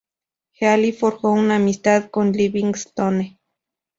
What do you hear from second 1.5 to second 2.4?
amistad con